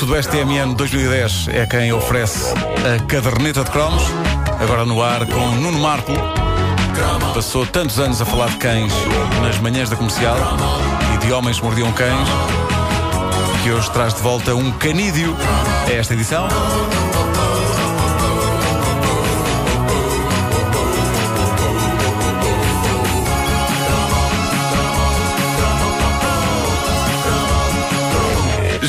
Sudoeste 0.00 0.32
TMN 0.32 0.72
2010 0.76 1.48
é 1.48 1.66
quem 1.66 1.92
oferece 1.92 2.54
a 2.54 3.04
caderneta 3.04 3.62
de 3.62 3.70
cromos. 3.70 4.02
Agora 4.58 4.86
no 4.86 5.02
ar 5.02 5.26
com 5.26 5.50
Nuno 5.56 5.78
Marco. 5.78 6.12
Passou 7.34 7.66
tantos 7.66 7.98
anos 7.98 8.18
a 8.18 8.24
falar 8.24 8.48
de 8.48 8.56
cães 8.56 8.94
nas 9.42 9.58
manhãs 9.58 9.90
da 9.90 9.96
comercial 9.96 10.38
e 11.14 11.18
de 11.18 11.30
homens 11.30 11.58
que 11.58 11.66
mordiam 11.66 11.92
cães 11.92 12.26
que 13.62 13.70
hoje 13.70 13.90
traz 13.90 14.14
de 14.14 14.22
volta 14.22 14.54
um 14.54 14.72
canídeo 14.72 15.36
a 15.86 15.92
esta 15.92 16.14
edição. 16.14 16.48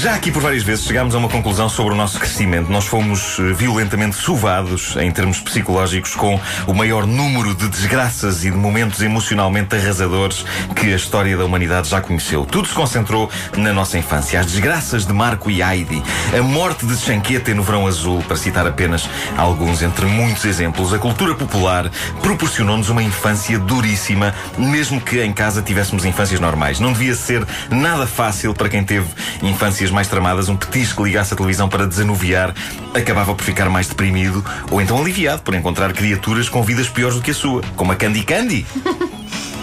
Já 0.01 0.15
aqui 0.15 0.31
por 0.31 0.41
várias 0.41 0.63
vezes 0.63 0.85
chegámos 0.85 1.13
a 1.13 1.19
uma 1.19 1.29
conclusão 1.29 1.69
sobre 1.69 1.93
o 1.93 1.95
nosso 1.95 2.17
crescimento. 2.17 2.71
Nós 2.71 2.87
fomos 2.87 3.37
eh, 3.37 3.53
violentamente 3.53 4.15
sovados, 4.15 4.95
em 4.95 5.11
termos 5.11 5.39
psicológicos, 5.39 6.15
com 6.15 6.39
o 6.65 6.73
maior 6.73 7.05
número 7.05 7.53
de 7.53 7.67
desgraças 7.67 8.43
e 8.43 8.49
de 8.49 8.57
momentos 8.57 8.99
emocionalmente 9.03 9.75
arrasadores 9.75 10.43
que 10.75 10.91
a 10.91 10.95
história 10.95 11.37
da 11.37 11.45
humanidade 11.45 11.87
já 11.87 12.01
conheceu. 12.01 12.45
Tudo 12.45 12.67
se 12.67 12.73
concentrou 12.73 13.29
na 13.55 13.71
nossa 13.73 13.95
infância. 13.95 14.39
As 14.39 14.47
desgraças 14.47 15.05
de 15.05 15.13
Marco 15.13 15.51
e 15.51 15.61
Heidi, 15.61 16.01
a 16.35 16.41
morte 16.41 16.83
de 16.87 16.97
Chanquete 16.97 17.53
no 17.53 17.61
Verão 17.61 17.85
Azul, 17.85 18.23
para 18.23 18.37
citar 18.37 18.65
apenas 18.65 19.07
alguns 19.37 19.83
entre 19.83 20.07
muitos 20.07 20.45
exemplos. 20.45 20.95
A 20.95 20.97
cultura 20.97 21.35
popular 21.35 21.91
proporcionou-nos 22.23 22.89
uma 22.89 23.03
infância 23.03 23.59
duríssima, 23.59 24.33
mesmo 24.57 24.99
que 24.99 25.21
em 25.21 25.31
casa 25.31 25.61
tivéssemos 25.61 26.05
infâncias 26.05 26.39
normais. 26.39 26.79
Não 26.79 26.91
devia 26.91 27.13
ser 27.13 27.45
nada 27.69 28.07
fácil 28.07 28.51
para 28.55 28.67
quem 28.67 28.83
teve 28.83 29.05
infâncias 29.43 29.90
mais 29.91 30.07
tramadas, 30.07 30.49
um 30.49 30.55
petisco 30.55 31.03
que 31.03 31.09
ligasse 31.09 31.33
a 31.33 31.37
televisão 31.37 31.67
para 31.69 31.85
desanuviar, 31.87 32.53
acabava 32.93 33.33
por 33.35 33.43
ficar 33.43 33.69
mais 33.69 33.87
deprimido 33.87 34.43
ou 34.69 34.81
então 34.81 34.97
aliviado 34.99 35.41
por 35.41 35.53
encontrar 35.53 35.93
criaturas 35.93 36.49
com 36.49 36.63
vidas 36.63 36.87
piores 36.89 37.15
do 37.17 37.21
que 37.21 37.31
a 37.31 37.33
sua, 37.33 37.61
como 37.75 37.91
a 37.91 37.95
Candy 37.95 38.23
Candy. 38.23 38.65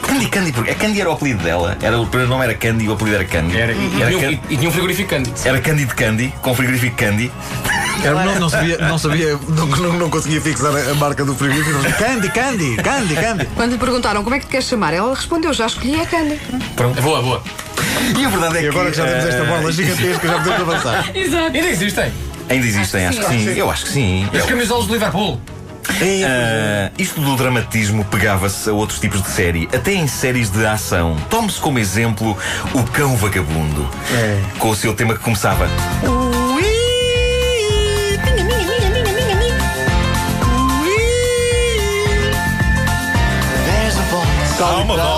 Candy 0.09 0.27
Candy, 0.29 0.53
porque 0.53 0.71
a 0.71 0.75
Candy 0.75 1.01
era 1.03 1.11
o 1.11 1.13
apelido 1.13 1.43
dela. 1.45 1.77
Era, 1.83 2.01
o 2.01 2.07
primeiro 2.07 2.31
nome 2.33 2.43
era 2.45 2.55
Candy 2.55 2.87
e 2.87 2.89
o 2.89 2.93
apelido 2.95 3.17
era 3.17 3.25
Candy. 3.27 3.57
Era, 3.59 3.73
e, 3.73 4.03
Era 4.03 4.17
um- 4.17 4.21
Can- 4.21 4.31
e- 4.31 4.41
e 4.51 4.57
tinha 4.57 4.69
um 4.69 4.73
frigorífico 4.73 5.11
Candy. 5.11 5.31
Era 5.45 5.61
Candy 5.61 5.85
de 5.85 5.95
Candy, 5.95 6.35
com 6.41 6.55
frigorífico 6.55 6.97
Candy. 6.97 7.31
Era- 8.03 8.25
não, 8.25 8.39
não 8.41 8.49
sabia, 8.49 8.79
não, 8.79 8.99
sabia 8.99 9.39
não, 9.49 9.67
não, 9.67 9.93
não 9.95 10.11
conseguia 10.11 10.41
fixar 10.41 10.71
a, 10.75 10.95
marca 10.95 11.25
do 11.25 11.35
frigorífico. 11.35 11.79
Candy, 11.99 12.29
Candy, 12.31 12.77
Candy, 12.77 13.15
Candy. 13.15 13.47
Quando 13.55 13.73
lhe 13.73 13.79
perguntaram 13.79 14.23
como 14.23 14.37
é 14.37 14.39
que 14.39 14.47
te 14.47 14.51
queres 14.51 14.67
chamar, 14.67 14.95
ela 14.95 15.15
respondeu: 15.15 15.53
já 15.53 15.67
escolhi 15.67 16.01
a 16.01 16.07
Candy. 16.07 16.41
É 16.97 17.01
boa, 17.01 17.23
boa. 17.23 17.43
E 18.19 18.25
a 18.25 18.29
verdade 18.29 18.59
é 18.59 18.63
E 18.63 18.69
agora 18.69 18.91
que 18.91 18.97
já 18.97 19.05
temos 19.05 19.25
esta 19.25 19.43
eh, 19.43 19.47
bola 19.47 19.73
gigantesca, 19.73 20.29
já 20.29 20.39
podemos 20.39 20.61
avançar. 20.61 21.11
Ainda 21.15 21.69
existem. 21.69 22.13
Ainda 22.49 22.67
existem, 22.67 23.07
acho 23.07 23.21
que 23.21 23.27
sim. 23.27 23.49
Eu 23.57 23.71
acho 23.71 23.85
que 23.85 23.93
sim. 23.93 24.29
As 24.33 24.47
camisolas 24.47 24.87
do 24.87 24.93
Liverpool. 24.95 25.41
Ah, 26.01 26.91
isto 26.99 27.21
do 27.21 27.35
dramatismo 27.37 28.05
pegava-se 28.05 28.69
a 28.69 28.73
outros 28.73 29.01
tipos 29.01 29.23
de 29.23 29.31
série, 29.31 29.69
até 29.75 29.95
em 29.95 30.07
séries 30.07 30.51
de 30.51 30.65
ação. 30.65 31.17
Tome-se 31.31 31.59
como 31.59 31.79
exemplo 31.79 32.37
o 32.75 32.83
Cão 32.85 33.17
Vagabundo, 33.17 33.89
É. 34.13 34.41
com 34.59 34.71
o 34.71 34.77
seu 34.77 34.95
tema 34.95 35.15
que 35.15 35.21
começava. 35.21 35.67
Há 44.89 44.95
uma 44.95 44.97
voz. 44.97 45.18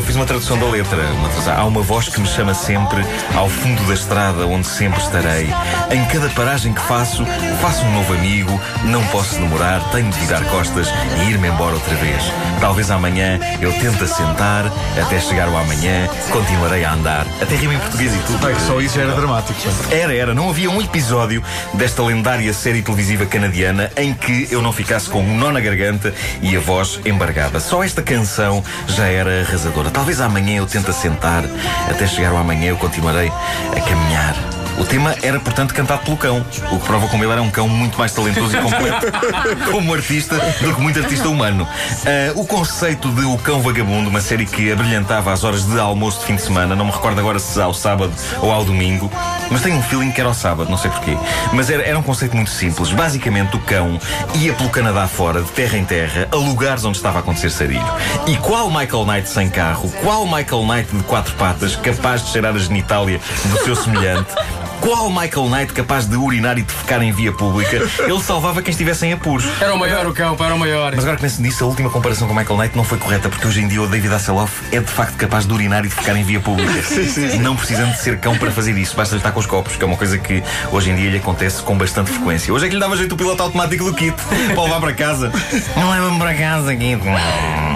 Eu, 0.00 0.06
fiz 0.06 0.16
uma 0.16 0.24
tradução 0.24 0.58
da 0.58 0.64
letra. 0.64 0.96
Uma 1.12 1.28
tradução. 1.28 1.58
Há 1.58 1.64
uma 1.66 1.82
voz 1.82 2.08
que 2.08 2.18
me 2.18 2.26
chama 2.26 2.54
sempre 2.54 3.04
ao 3.34 3.50
fundo 3.50 3.86
da 3.86 3.92
estrada 3.92 4.46
onde 4.46 4.66
sempre 4.66 4.98
estarei. 4.98 5.52
Em 5.90 6.02
cada 6.06 6.30
paragem 6.30 6.72
que 6.72 6.80
faço, 6.80 7.22
faço 7.60 7.84
um 7.84 7.92
novo 7.92 8.14
amigo. 8.14 8.58
Não 8.84 9.04
posso 9.08 9.34
demorar, 9.34 9.80
tenho 9.90 10.10
de 10.10 10.18
virar 10.20 10.42
costas 10.44 10.88
e 11.18 11.30
ir-me 11.30 11.48
embora 11.48 11.74
outra 11.74 11.94
vez. 11.96 12.22
Talvez 12.60 12.90
amanhã 12.90 13.38
eu 13.60 13.70
tente 13.74 14.02
assentar, 14.02 14.72
até 14.98 15.20
chegar 15.20 15.50
o 15.50 15.56
amanhã, 15.56 16.08
continuarei 16.30 16.82
a 16.82 16.94
andar. 16.94 17.26
Até 17.40 17.54
rima 17.56 17.74
em 17.74 17.78
português 17.78 18.14
e 18.14 18.18
tudo. 18.20 18.38
Só 18.66 18.80
isso 18.80 18.94
já 18.94 19.02
era 19.02 19.12
dramático. 19.12 19.60
pá. 19.62 19.94
Era, 19.94 20.14
era. 20.14 20.34
Não 20.34 20.48
havia 20.48 20.70
um 20.70 20.80
episódio 20.80 21.42
desta 21.74 22.02
lendária 22.02 22.54
série 22.54 22.80
televisiva 22.80 23.26
canadiana 23.26 23.90
em 23.98 24.14
que 24.14 24.48
eu 24.50 24.62
não 24.62 24.72
ficasse 24.72 25.10
com 25.10 25.20
um 25.20 25.36
nó 25.36 25.52
na 25.52 25.60
garganta 25.60 26.14
e 26.40 26.56
a 26.56 26.60
voz 26.60 27.00
embargada. 27.04 27.60
Só 27.60 27.84
esta 27.84 28.00
canção 28.00 28.64
já 28.88 29.06
era 29.06 29.42
arrasadora. 29.42 29.89
Talvez 29.92 30.20
amanhã 30.20 30.58
eu 30.58 30.66
tente 30.66 30.88
assentar, 30.90 31.44
até 31.88 32.06
chegar 32.06 32.30
ao 32.30 32.38
amanhã 32.38 32.68
eu 32.70 32.76
continuarei 32.76 33.30
a 33.76 33.80
caminhar. 33.80 34.36
O 34.80 34.84
tema 34.84 35.14
era, 35.22 35.38
portanto, 35.38 35.74
cantado 35.74 36.02
pelo 36.02 36.16
cão, 36.16 36.44
o 36.72 36.78
que 36.78 36.86
prova 36.86 37.06
como 37.08 37.22
ele 37.22 37.32
era 37.32 37.42
um 37.42 37.50
cão 37.50 37.68
muito 37.68 37.98
mais 37.98 38.12
talentoso 38.12 38.56
e 38.56 38.60
completo 38.60 39.06
como 39.70 39.92
artista 39.92 40.36
do 40.36 40.74
que 40.74 40.80
muito 40.80 40.98
artista 40.98 41.28
humano. 41.28 41.68
Ah, 42.06 42.32
o 42.34 42.46
conceito 42.46 43.10
de 43.10 43.24
O 43.26 43.36
Cão 43.36 43.60
Vagabundo, 43.60 44.08
uma 44.08 44.22
série 44.22 44.46
que 44.46 44.72
abrilhantava 44.72 45.32
às 45.32 45.44
horas 45.44 45.64
de 45.64 45.78
almoço 45.78 46.20
de 46.20 46.26
fim 46.26 46.36
de 46.36 46.42
semana, 46.42 46.74
não 46.74 46.86
me 46.86 46.92
recordo 46.92 47.18
agora 47.18 47.38
se 47.38 47.60
ao 47.60 47.74
sábado 47.74 48.12
ou 48.40 48.50
ao 48.50 48.64
domingo, 48.64 49.10
mas 49.50 49.62
tenho 49.62 49.76
um 49.76 49.82
feeling 49.82 50.10
que 50.12 50.20
era 50.20 50.28
ao 50.28 50.34
sábado, 50.34 50.70
não 50.70 50.78
sei 50.78 50.90
porquê. 50.90 51.16
Mas 51.52 51.68
era, 51.68 51.82
era 51.82 51.98
um 51.98 52.02
conceito 52.02 52.34
muito 52.34 52.50
simples. 52.50 52.90
Basicamente, 52.92 53.56
o 53.56 53.60
cão 53.60 53.98
ia 54.34 54.52
pelo 54.54 54.70
Canadá 54.70 55.06
fora, 55.06 55.42
de 55.42 55.50
terra 55.50 55.76
em 55.76 55.84
terra, 55.84 56.28
a 56.30 56.36
lugares 56.36 56.84
onde 56.84 56.96
estava 56.96 57.18
a 57.18 57.20
acontecer 57.20 57.50
sarilho. 57.50 57.84
E 58.26 58.36
qual 58.36 58.70
Michael 58.70 59.04
Knight 59.04 59.28
sem 59.28 59.50
carro, 59.50 59.90
qual 60.02 60.24
Michael 60.26 60.64
Knight 60.66 60.96
de 60.96 61.02
quatro 61.04 61.34
patas, 61.34 61.76
capaz 61.76 62.24
de 62.24 62.30
cheirar 62.30 62.54
a 62.54 62.58
genitália 62.58 63.20
do 63.46 63.64
seu 63.64 63.74
semelhante, 63.74 64.32
qual 64.80 65.10
Michael 65.10 65.48
Knight 65.48 65.72
capaz 65.72 66.06
de 66.06 66.16
urinar 66.16 66.58
e 66.58 66.62
defecar 66.62 67.02
em 67.02 67.12
via 67.12 67.32
pública, 67.32 67.76
ele 67.76 68.20
salvava 68.22 68.62
quem 68.62 68.70
estivesse 68.70 69.06
em 69.06 69.12
apuros. 69.12 69.46
Era 69.60 69.74
o 69.74 69.78
maior 69.78 70.06
o 70.06 70.12
cão, 70.12 70.36
era 70.38 70.54
o 70.54 70.58
maior. 70.58 70.92
Mas 70.94 71.04
agora 71.04 71.16
que 71.16 71.22
penso 71.22 71.42
nisso, 71.42 71.64
a 71.64 71.66
última 71.66 71.90
comparação 71.90 72.26
com 72.26 72.34
Michael 72.34 72.58
Knight 72.58 72.76
não 72.76 72.84
foi 72.84 72.98
correta, 72.98 73.28
porque 73.28 73.46
hoje 73.46 73.60
em 73.60 73.68
dia 73.68 73.82
o 73.82 73.86
David 73.86 74.14
Hasselhoff 74.14 74.52
é 74.72 74.80
de 74.80 74.90
facto 74.90 75.16
capaz 75.16 75.46
de 75.46 75.52
urinar 75.52 75.84
e 75.84 75.88
de 75.88 75.94
ficar 75.94 76.16
em 76.16 76.22
via 76.22 76.40
pública. 76.40 76.72
Não 77.40 77.56
precisando 77.56 77.92
de 77.92 77.98
ser 77.98 78.18
cão 78.18 78.36
para 78.36 78.50
fazer 78.50 78.76
isso, 78.76 78.96
basta 78.96 79.14
lhe 79.14 79.20
estar 79.20 79.32
com 79.32 79.40
os 79.40 79.46
copos, 79.46 79.76
que 79.76 79.82
é 79.82 79.86
uma 79.86 79.96
coisa 79.96 80.18
que 80.18 80.42
hoje 80.70 80.90
em 80.90 80.96
dia 80.96 81.10
lhe 81.10 81.18
acontece 81.18 81.62
com 81.62 81.76
bastante 81.76 82.10
frequência. 82.10 82.52
Hoje 82.52 82.66
é 82.66 82.68
que 82.68 82.74
lhe 82.74 82.80
dava 82.80 82.96
jeito 82.96 83.14
o 83.14 83.16
piloto 83.16 83.42
automático 83.42 83.84
do 83.84 83.94
kit 83.94 84.16
para 84.54 84.62
levar 84.62 84.80
para 84.80 84.92
casa. 84.92 85.32
Não 85.76 85.90
leva-me 85.90 86.18
para 86.18 86.34
casa, 86.34 86.76
Kit. 86.76 87.00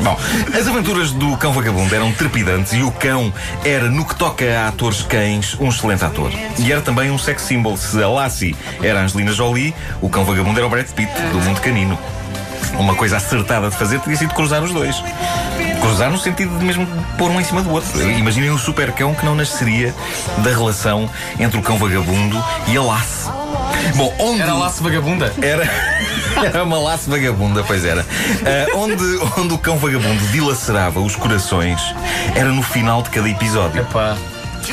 Bom, 0.02 0.18
as 0.58 0.66
aventuras 0.66 1.12
do 1.12 1.36
cão 1.36 1.52
vagabundo 1.52 1.94
eram 1.94 2.12
trepidantes 2.12 2.72
e 2.72 2.82
o 2.82 2.90
cão 2.90 3.32
era, 3.64 3.88
no 3.88 4.04
que 4.04 4.14
toca 4.14 4.44
a 4.44 4.68
atores 4.68 5.02
cães, 5.02 5.56
um 5.58 5.68
excelente 5.68 6.04
ator. 6.04 6.30
E 6.58 6.70
era 6.70 6.80
também 6.80 6.93
um 7.02 7.18
sex 7.18 7.42
symbol. 7.42 7.76
Se 7.76 8.02
a 8.02 8.08
Lassie 8.08 8.56
era 8.82 9.00
Angelina 9.00 9.32
Jolie, 9.32 9.74
o 10.00 10.08
cão 10.08 10.24
vagabundo 10.24 10.58
era 10.58 10.66
o 10.66 10.70
Brad 10.70 10.86
Pitt, 10.86 11.12
do 11.32 11.40
mundo 11.40 11.60
canino. 11.60 11.98
Uma 12.78 12.94
coisa 12.94 13.18
acertada 13.18 13.70
de 13.70 13.76
fazer 13.76 14.00
teria 14.00 14.16
sido 14.16 14.34
cruzar 14.34 14.62
os 14.62 14.72
dois. 14.72 15.02
Cruzar 15.80 16.10
no 16.10 16.18
sentido 16.18 16.58
de 16.58 16.64
mesmo 16.64 16.86
pôr 17.16 17.30
um 17.30 17.40
em 17.40 17.44
cima 17.44 17.62
do 17.62 17.70
outro. 17.70 18.00
Imaginem 18.10 18.50
um 18.50 18.58
super 18.58 18.90
cão 18.92 19.14
que 19.14 19.24
não 19.24 19.34
nasceria 19.34 19.94
da 20.38 20.50
relação 20.50 21.08
entre 21.38 21.58
o 21.58 21.62
cão 21.62 21.76
vagabundo 21.76 22.42
e 22.66 22.76
a 22.76 22.82
laço. 22.82 23.32
Bom, 23.94 24.12
onde. 24.18 24.42
Era 24.42 24.54
laço 24.54 24.82
vagabunda. 24.82 25.32
Era, 25.40 25.68
era 26.42 26.64
uma 26.64 26.78
laço 26.78 27.10
vagabunda, 27.10 27.62
pois 27.62 27.84
era. 27.84 28.04
Ah, 28.44 28.76
onde, 28.76 29.04
onde 29.38 29.54
o 29.54 29.58
cão 29.58 29.76
vagabundo 29.76 30.26
dilacerava 30.28 31.00
os 31.00 31.14
corações 31.14 31.80
era 32.34 32.50
no 32.50 32.62
final 32.62 33.02
de 33.02 33.10
cada 33.10 33.28
episódio. 33.28 33.82
Epá. 33.82 34.16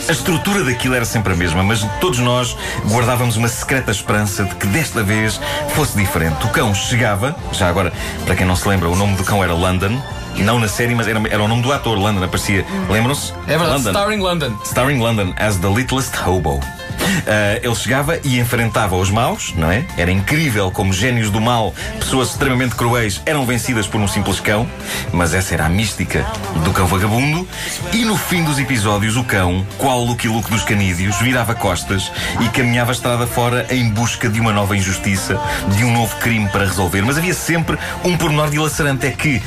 A 0.08 0.12
estrutura 0.12 0.64
daquilo 0.64 0.96
era 0.96 1.06
sempre 1.06 1.34
a 1.34 1.36
mesma, 1.36 1.64
mas 1.64 1.86
todos 2.00 2.20
nós 2.20 2.56
guardávamos 2.90 3.38
uma 3.38 3.48
secreta 3.48 3.92
esperança 3.92 4.44
de 4.44 4.56
que 4.56 4.68
desta 4.68 5.04
vez 5.04 5.40
fosse 5.70 5.98
diferente. 5.98 6.46
O 6.46 6.50
cão 6.50 6.74
chegava, 6.74 7.36
já 7.52 7.68
agora, 7.68 7.92
para 8.26 8.36
quem 8.36 8.46
não 8.46 8.56
se 8.56 8.68
lembra, 8.68 8.90
o 8.90 8.96
nome 8.96 9.16
do 9.16 9.24
cão 9.24 9.44
era 9.44 9.54
London. 9.54 10.02
Não 10.38 10.60
na 10.60 10.68
série, 10.68 10.96
mas 10.96 11.08
era, 11.08 11.22
era 11.30 11.44
o 11.44 11.48
nome 11.48 11.62
do 11.62 11.72
ator, 11.74 11.98
London, 11.98 12.24
aparecia. 12.24 12.66
Lembram-se? 12.90 13.34
É 13.48 13.58
verdade, 13.58 13.84
London. 13.84 13.90
Starring 13.90 14.22
London. 14.22 14.58
Starring 14.64 15.00
London 15.00 15.34
as 15.38 15.58
the 15.58 15.68
littlest 15.68 16.16
hobo. 16.16 16.60
Ah, 17.28 17.60
ele 17.62 17.76
chegava 17.76 18.20
e 18.24 18.40
enfrentava 18.40 18.96
os 18.96 19.10
maus, 19.10 19.54
não 19.56 19.72
é? 19.72 19.86
Era 19.98 20.12
incrível 20.12 20.72
como 20.72 20.94
génios 20.94 21.30
do 21.30 21.42
mal, 21.42 21.74
pessoas 22.00 22.32
extremamente 22.32 22.76
cruéis, 22.76 23.22
eram 23.26 23.46
vencidas 23.46 23.88
por 23.88 24.00
um 24.00 24.08
simples 24.08 24.40
cão, 24.40 24.68
mas 25.12 25.34
essa 25.34 25.54
era 25.54 25.66
a 25.66 25.70
mística 25.70 26.26
do 26.64 26.72
cão 26.72 26.88
vagabundo. 26.88 27.48
E 27.94 28.04
no 28.06 28.18
fim 28.18 28.44
dos 28.44 28.60
episódios, 28.60 29.18
o 29.18 29.24
cão, 29.24 29.66
qual 29.78 30.02
o 30.02 30.06
Luke 30.06 30.28
dos 30.50 30.64
canídeos, 30.64 31.18
virava 31.18 31.54
costas 31.54 32.12
e 32.40 32.48
caminhava 32.50 32.92
estrada 32.92 33.28
fora 33.28 33.66
em 33.70 33.90
busca 33.90 34.30
de 34.30 34.40
uma 34.40 34.52
nova 34.52 34.76
injustiça, 34.76 35.40
de 35.76 35.84
um 35.84 35.92
novo 35.92 36.16
crime 36.18 36.48
para 36.50 36.66
resolver. 36.66 37.02
Mas 37.02 37.18
havia 37.18 37.34
sempre 37.34 37.78
um 38.04 38.18
pormenor 38.18 38.50
dilacerante: 38.50 39.08
é 39.08 39.12
que 39.12 39.42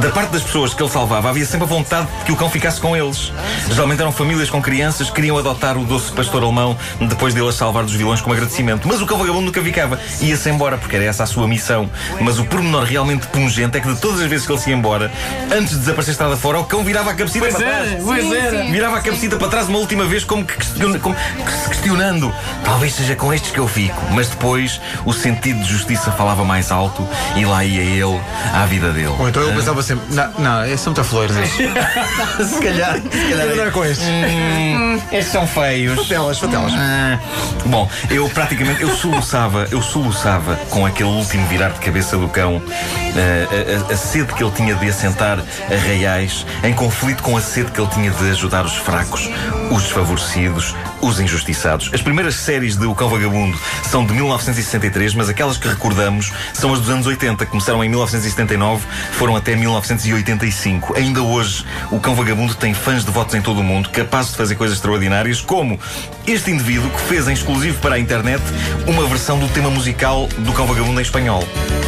Da 0.00 0.10
parte 0.10 0.30
das 0.30 0.42
pessoas 0.42 0.74
que 0.74 0.82
ele 0.82 0.90
salvava, 0.90 1.30
havia 1.30 1.46
sempre 1.46 1.64
a 1.64 1.68
vontade 1.68 2.06
de 2.18 2.24
que 2.26 2.32
o 2.32 2.36
cão 2.36 2.50
ficasse 2.50 2.78
com 2.78 2.94
eles. 2.94 3.32
Geralmente 3.70 4.00
eram 4.00 4.12
famílias 4.12 4.50
com 4.50 4.60
crianças 4.60 5.08
que 5.08 5.14
queriam 5.14 5.38
adotar 5.38 5.78
o 5.78 5.84
doce 5.84 6.12
pastor 6.12 6.42
alemão 6.42 6.76
depois 7.00 7.32
dele 7.32 7.48
as 7.48 7.54
salvar 7.54 7.82
dos 7.82 7.94
vilões 7.94 8.20
como 8.20 8.34
agradecimento. 8.34 8.86
Mas 8.86 9.00
o 9.00 9.06
cão 9.06 9.16
vagabundo 9.18 9.46
nunca 9.46 9.62
ficava. 9.62 9.98
Ia-se 10.20 10.50
embora, 10.50 10.76
porque 10.76 10.96
era 10.96 11.06
essa 11.06 11.22
a 11.22 11.26
sua 11.26 11.48
missão. 11.48 11.88
Mas 12.20 12.38
o 12.38 12.44
pormenor 12.44 12.84
realmente 12.84 13.26
pungente 13.28 13.78
é 13.78 13.80
que 13.80 13.88
de 13.92 13.98
todas 13.98 14.20
as 14.20 14.26
vezes 14.28 14.46
que 14.46 14.52
ele 14.52 14.60
se 14.60 14.70
ia 14.70 14.76
embora, 14.76 15.10
antes 15.50 15.70
de 15.70 15.78
desaparecer 15.78 16.12
estrada 16.12 16.36
fora, 16.36 16.58
o 16.60 16.64
cão 16.64 16.84
virava 16.84 17.10
a 17.12 17.14
cabecita 17.14 17.40
Pois 17.46 17.54
para 17.54 17.66
era, 17.66 17.86
trás. 17.86 18.02
pois 18.04 18.32
era. 18.32 18.64
Virava 18.64 18.96
a 18.98 19.00
cabecita 19.00 19.36
para 19.36 19.48
trás 19.48 19.68
uma 19.68 19.78
última 19.78 20.04
vez, 20.04 20.24
como 20.24 20.44
que, 20.44 20.54
como 21.00 21.14
que 21.16 21.52
se 21.52 21.68
questionando. 21.70 22.32
Talvez 22.64 22.94
seja 22.94 23.16
com 23.16 23.32
estes 23.32 23.50
que 23.50 23.58
eu 23.58 23.66
fico. 23.66 24.00
Mas 24.12 24.28
depois 24.28 24.78
o 25.06 25.12
sentido 25.12 25.60
de 25.62 25.68
justiça 25.68 26.12
falava 26.12 26.44
mais 26.44 26.70
alto 26.70 27.06
e 27.34 27.46
lá 27.46 27.64
ia 27.64 27.80
ele 27.82 28.20
à 28.52 28.66
vida 28.66 28.92
dele. 28.92 29.14
Ou 29.18 29.28
então 29.28 29.42
ele 29.42 29.52
pensava 29.52 29.82
sempre, 29.86 30.14
não, 30.14 30.32
não, 30.38 30.64
esses 30.66 30.80
são 30.80 30.92
muito 30.92 31.08
flores. 31.08 31.36
se 31.46 32.60
calhar, 32.60 32.94
se 33.00 33.30
calhar. 33.30 33.56
Não 33.56 33.64
é 33.64 33.70
com 33.70 33.84
estes. 33.84 34.06
Hum, 34.06 35.00
estes 35.12 35.32
são 35.32 35.46
feios. 35.46 35.96
Fatelas, 35.96 36.38
fatelas. 36.38 36.72
Ah, 36.76 37.18
bom, 37.66 37.88
eu 38.10 38.28
praticamente 38.30 38.82
eu 38.82 38.94
soluçava, 38.96 39.66
eu 39.70 39.80
soluçava 39.82 40.56
com 40.70 40.84
aquele 40.86 41.08
último 41.08 41.46
virar 41.46 41.70
de 41.70 41.80
cabeça 41.80 42.16
do 42.16 42.28
cão 42.28 42.62
ah, 42.66 43.88
a, 43.88 43.90
a- 43.90 43.94
a 43.94 43.96
sede 43.96 44.32
que 44.34 44.42
ele 44.42 44.52
tinha 44.52 44.74
de 44.74 44.88
assentar 44.88 45.38
arraiais 45.70 46.44
em 46.62 46.72
conflito 46.74 47.22
com 47.22 47.36
a 47.36 47.40
sede 47.40 47.70
que 47.70 47.80
ele 47.80 47.90
tinha 47.90 48.10
de 48.10 48.30
ajudar 48.30 48.64
os 48.64 48.76
fracos, 48.76 49.28
os 49.70 49.82
desfavorecidos, 49.84 50.74
os 51.00 51.20
injustiçados. 51.20 51.90
As 51.92 52.02
primeiras 52.02 52.34
séries 52.34 52.76
de 52.76 52.86
O 52.86 52.94
Cão 52.94 53.08
Vagabundo 53.08 53.58
são 53.84 54.04
de 54.04 54.12
1963, 54.12 55.14
mas 55.14 55.28
aquelas 55.28 55.56
que 55.56 55.68
recordamos 55.68 56.32
são 56.52 56.72
as 56.72 56.80
dos 56.80 56.90
anos 56.90 57.06
80, 57.06 57.44
que 57.44 57.50
começaram 57.50 57.82
em 57.84 57.88
1979, 57.88 58.84
foram 59.12 59.36
até 59.36 59.54
1985. 59.66 60.96
Ainda 60.96 61.22
hoje, 61.22 61.64
O 61.90 61.98
Cão 61.98 62.14
Vagabundo 62.14 62.54
tem 62.54 62.72
fãs 62.72 63.04
devotos 63.04 63.34
em 63.34 63.42
todo 63.42 63.60
o 63.60 63.64
mundo, 63.64 63.88
capazes 63.90 64.30
de 64.30 64.36
fazer 64.36 64.54
coisas 64.54 64.76
extraordinárias, 64.76 65.40
como 65.40 65.78
este 66.26 66.50
indivíduo 66.50 66.88
que 66.90 67.00
fez 67.00 67.26
em 67.28 67.32
exclusivo 67.32 67.78
para 67.80 67.96
a 67.96 67.98
internet 67.98 68.42
uma 68.86 69.06
versão 69.06 69.38
do 69.38 69.48
tema 69.48 69.70
musical 69.70 70.28
do 70.38 70.52
Cão 70.52 70.66
Vagabundo 70.66 71.00
em 71.00 71.02
espanhol. 71.02 71.42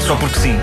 Só 0.06 0.16
porque 0.16 0.38
sim. 0.38 0.56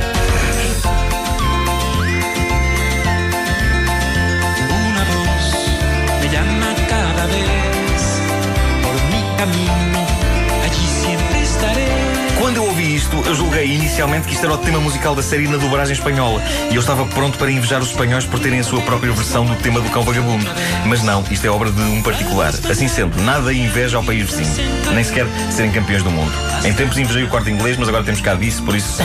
Eu 13.27 13.33
julguei 13.36 13.66
inicialmente 13.66 14.27
que 14.27 14.33
isto 14.33 14.45
era 14.45 14.54
o 14.54 14.57
tema 14.57 14.80
musical 14.80 15.16
da 15.16 15.24
série 15.24 15.48
na 15.48 15.57
dublagem 15.57 15.94
espanhola 15.94 16.42
e 16.72 16.75
eu 16.75 16.80
estava 16.81 17.06
pronto 17.06 17.38
para 17.38 17.50
invejar 17.51 17.81
os 17.81 17.89
espanhóis 17.89 18.25
por 18.25 18.39
terem 18.39 18.60
a 18.60 18.63
sua 18.63 18.81
própria 18.81 19.12
versão 19.12 19.45
do 19.45 19.56
tema 19.56 19.80
do 19.81 19.89
Cão 19.89 20.04
Vagabundo. 20.04 20.45
Mas 20.86 21.01
não, 21.01 21.24
isto 21.31 21.45
é 21.45 21.50
obra 21.50 21.72
de 21.72 21.81
um 21.81 22.01
particular. 22.01 22.54
Assim 22.69 22.88
sendo, 22.88 23.19
nada 23.24 23.51
inveja 23.54 23.98
ao 23.98 24.04
país 24.04 24.30
vizinho, 24.30 24.69
nem 24.94 25.04
sequer 25.04 25.25
serem 25.51 25.72
campeões 25.72 26.04
do 26.04 26.12
mundo. 26.12 26.31
Em 26.63 26.74
tempos 26.74 26.98
invejei 26.98 27.24
o 27.24 27.27
corte 27.30 27.50
inglês, 27.50 27.77
mas 27.77 27.88
agora 27.89 28.04
temos 28.04 28.22
cá 28.22 28.36
disso, 28.36 28.62
por 28.63 28.75
isso 28.75 29.01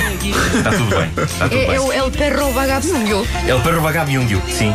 está 0.55 0.71
tudo 0.71 0.97
bem. 0.97 1.11
Está 1.25 1.49
tudo 1.49 1.61
É, 1.61 1.67
bem. 1.67 1.77
é 1.77 1.81
o 1.81 1.93
El 1.93 2.11
Perro 2.11 2.53
Vagabundo. 2.53 3.27
El 3.47 3.61
perro 3.61 3.81
vagabundo, 3.81 4.43
sim. 4.49 4.73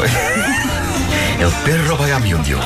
Oi. 0.00 0.53
El 1.44 1.50
perro 1.64 1.96
vagabundo. 1.96 2.58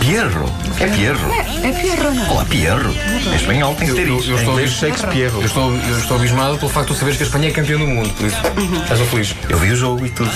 Pierro. 0.00 0.44
É 0.78 0.86
Pierro. 0.88 1.30
É 1.62 1.72
Pierro, 1.72 2.12
não? 2.12 2.30
Olá, 2.32 2.44
Pierro. 2.44 2.94
Em 3.32 3.34
espanhol 3.34 3.74
tem 3.76 3.88
que 3.88 3.94
ter 3.94 4.08
Eu, 4.08 4.18
isto. 4.18 4.30
eu 4.30 4.36
estou, 4.36 4.52
inglês, 4.52 4.70
Shakespeare. 4.72 5.30
eu, 5.32 5.40
estou, 5.44 5.72
eu 5.74 5.98
estou 5.98 6.16
abismado 6.18 6.58
pelo 6.58 6.70
facto 6.70 6.88
de 6.88 6.94
tu 6.94 6.98
saberes 6.98 7.16
que 7.16 7.22
a 7.22 7.26
Espanha 7.26 7.48
é 7.48 7.52
campeão 7.52 7.78
do 7.80 7.86
mundo. 7.86 8.10
Por 8.14 8.26
isso, 8.26 8.36
estás 8.82 9.00
um 9.00 9.06
feliz. 9.06 9.34
Eu 9.48 9.58
vi 9.58 9.70
o 9.72 9.76
jogo 9.76 10.04
e 10.04 10.10
tudo. 10.10 10.30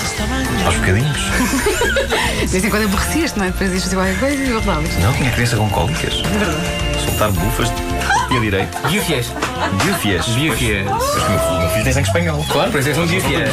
Aos 0.64 0.74
bocadinhos. 0.76 1.18
De 2.40 2.46
vez 2.46 2.64
em 2.64 2.70
quando 2.70 2.84
aborrecias-te, 2.84 3.38
não 3.38 3.44
é? 3.46 3.50
Depois 3.50 3.70
dizes 3.72 3.92
qualquer 3.92 4.18
coisa 4.18 4.42
e 4.42 4.50
voltavas. 4.52 4.98
Não, 5.00 5.12
tinha 5.12 5.30
criança 5.30 5.56
com 5.56 5.68
cólicas. 5.68 6.14
Soltar 7.04 7.30
bufas. 7.32 7.70
Tinha 8.28 8.40
direito. 8.40 8.78
Biofies. 8.88 9.32
Biofias. 9.84 10.26
Biofies. 10.28 10.84
Mas 10.86 11.02
o 11.12 11.58
meu- 11.58 11.68
filho 11.70 11.84
tem 11.84 11.92
sangue 11.92 12.06
espanhol. 12.06 12.46
Claro, 12.50 12.70
por 12.70 12.80
isso 12.80 12.88
é 12.88 12.92
que 12.92 12.98
são 12.98 13.06
biofies. 13.06 13.50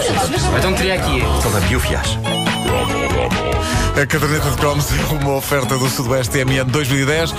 Então 0.57 0.73
teria 0.73 0.93
aqui. 0.95 1.21
Solta 1.41 1.59
biofias. 1.61 2.17
A 4.01 4.05
caderneta 4.05 4.49
de 4.49 4.57
cromos 4.57 4.87
é 4.97 5.13
uma 5.13 5.35
oferta 5.35 5.77
do 5.77 5.89
Sudoeste 5.89 6.43
MN 6.43 6.65
2010. 6.65 7.35